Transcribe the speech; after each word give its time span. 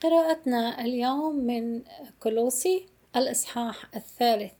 قراءتنا 0.00 0.80
اليوم 0.84 1.36
من 1.36 1.82
كولوسي 2.20 2.86
الإصحاح 3.16 3.94
الثالث 3.96 4.52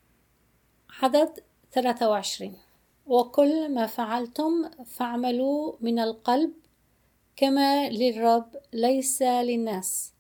عدد 1.03 1.41
23 1.73 2.57
وكل 3.07 3.75
ما 3.75 3.87
فعلتم 3.87 4.71
فاعملوا 4.87 5.73
من 5.81 5.99
القلب 5.99 6.53
كما 7.37 7.91
للرب 7.91 8.57
ليس 8.73 9.23
للناس. 9.23 10.13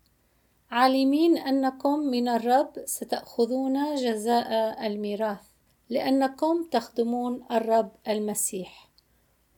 عالمين 0.71 1.39
أنكم 1.39 1.99
من 1.99 2.29
الرب 2.29 2.73
ستأخذون 2.85 3.95
جزاء 3.95 4.87
الميراث 4.87 5.43
لأنكم 5.89 6.65
تخدمون 6.71 7.45
الرب 7.51 7.91
المسيح. 8.09 8.89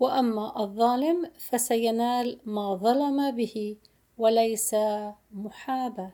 وأما 0.00 0.62
الظالم 0.62 1.30
فسينال 1.38 2.38
ما 2.44 2.74
ظلم 2.74 3.30
به 3.30 3.76
وليس 4.18 4.74
محاباة. 5.32 6.12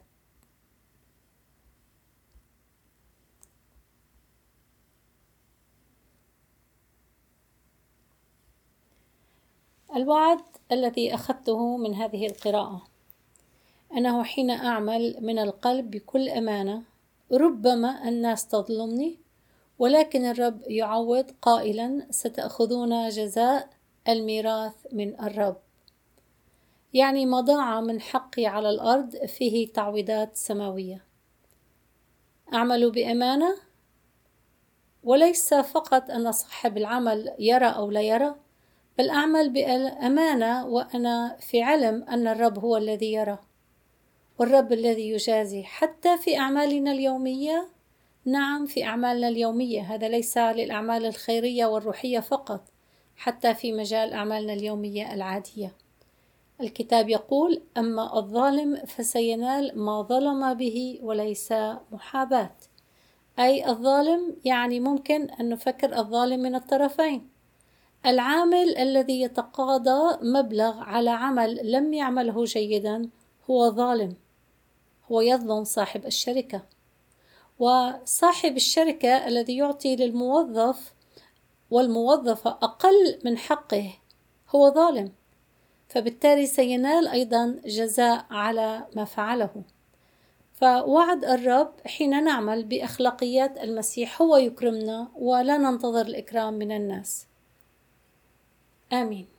الوعد 9.96 10.40
الذي 10.72 11.14
أخذته 11.14 11.76
من 11.76 11.94
هذه 11.94 12.26
القراءة 12.26 12.82
أنه 13.92 14.22
حين 14.22 14.50
أعمل 14.50 15.16
من 15.20 15.38
القلب 15.38 15.90
بكل 15.90 16.28
أمانة 16.28 16.82
ربما 17.32 18.08
الناس 18.08 18.48
تظلمني 18.48 19.18
ولكن 19.78 20.24
الرب 20.24 20.62
يعوض 20.66 21.30
قائلا 21.42 22.06
ستأخذون 22.10 23.08
جزاء 23.08 23.70
الميراث 24.08 24.74
من 24.92 25.20
الرب. 25.20 25.67
يعني 26.94 27.26
ما 27.26 27.40
ضاع 27.40 27.80
من 27.80 28.00
حقي 28.00 28.46
على 28.46 28.70
الأرض 28.70 29.16
فيه 29.16 29.72
تعويضات 29.72 30.36
سماوية. 30.36 31.04
أعمل 32.54 32.90
بأمانة؟ 32.90 33.56
وليس 35.04 35.54
فقط 35.54 36.10
أن 36.10 36.32
صاحب 36.32 36.76
العمل 36.76 37.34
يرى 37.38 37.66
أو 37.66 37.90
لا 37.90 38.02
يرى 38.02 38.34
بل 38.98 39.10
أعمل 39.10 39.50
بأمانة 39.50 40.66
وأنا 40.66 41.36
في 41.40 41.62
علم 41.62 42.04
أن 42.08 42.26
الرب 42.26 42.58
هو 42.58 42.76
الذي 42.76 43.12
يرى 43.12 43.38
والرب 44.38 44.72
الذي 44.72 45.08
يجازي 45.08 45.62
حتى 45.64 46.18
في 46.18 46.38
أعمالنا 46.38 46.92
اليومية. 46.92 47.68
نعم 48.24 48.66
في 48.66 48.84
أعمالنا 48.84 49.28
اليومية. 49.28 49.82
هذا 49.82 50.08
ليس 50.08 50.38
للأعمال 50.38 51.06
الخيرية 51.06 51.66
والروحية 51.66 52.20
فقط 52.20 52.68
حتى 53.16 53.54
في 53.54 53.72
مجال 53.72 54.12
أعمالنا 54.12 54.52
اليومية 54.52 55.14
العادية. 55.14 55.72
الكتاب 56.60 57.08
يقول 57.08 57.62
أما 57.76 58.18
الظالم 58.18 58.76
فسينال 58.76 59.78
ما 59.78 60.02
ظلم 60.02 60.54
به 60.54 60.98
وليس 61.02 61.52
محاباة. 61.92 62.56
أي 63.38 63.70
الظالم 63.70 64.36
يعني 64.44 64.80
ممكن 64.80 65.30
أن 65.30 65.48
نفكر 65.48 65.98
الظالم 65.98 66.40
من 66.40 66.54
الطرفين. 66.54 67.28
العامل 68.06 68.76
الذي 68.76 69.20
يتقاضى 69.20 70.18
مبلغ 70.22 70.78
على 70.78 71.10
عمل 71.10 71.72
لم 71.72 71.94
يعمله 71.94 72.44
جيدا 72.44 73.08
هو 73.50 73.70
ظالم. 73.70 74.16
هو 75.12 75.20
يظلم 75.20 75.64
صاحب 75.64 76.06
الشركة. 76.06 76.62
وصاحب 77.58 78.56
الشركة 78.56 79.26
الذي 79.26 79.56
يعطي 79.56 79.96
للموظف 79.96 80.94
والموظفة 81.70 82.50
أقل 82.50 83.18
من 83.24 83.38
حقه 83.38 83.92
هو 84.54 84.70
ظالم. 84.70 85.12
فبالتالي 85.88 86.46
سينال 86.46 87.08
أيضا 87.08 87.60
جزاء 87.64 88.26
على 88.30 88.86
ما 88.96 89.04
فعله. 89.04 89.62
فوعد 90.54 91.24
الرب 91.24 91.72
حين 91.86 92.24
نعمل 92.24 92.64
بأخلاقيات 92.64 93.58
المسيح 93.58 94.22
هو 94.22 94.36
يكرمنا 94.36 95.08
ولا 95.14 95.56
ننتظر 95.56 96.00
الإكرام 96.00 96.54
من 96.54 96.72
الناس. 96.72 97.26
آمين. 98.92 99.37